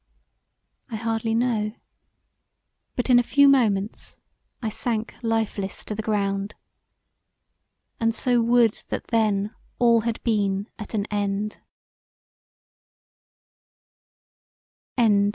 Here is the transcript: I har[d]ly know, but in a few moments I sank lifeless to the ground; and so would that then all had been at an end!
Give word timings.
I 0.89 0.95
har[d]ly 0.97 1.35
know, 1.35 1.73
but 2.95 3.11
in 3.11 3.19
a 3.19 3.29
few 3.29 3.47
moments 3.47 4.17
I 4.59 4.67
sank 4.69 5.13
lifeless 5.21 5.85
to 5.85 5.93
the 5.93 6.01
ground; 6.01 6.55
and 7.99 8.15
so 8.15 8.41
would 8.41 8.81
that 8.89 9.09
then 9.09 9.53
all 9.77 9.99
had 10.01 10.19
been 10.23 10.71
at 10.79 10.95
an 10.95 11.05
end! 11.11 11.59